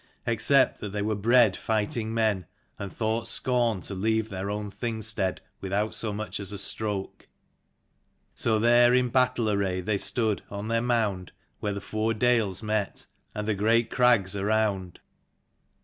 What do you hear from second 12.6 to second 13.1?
met,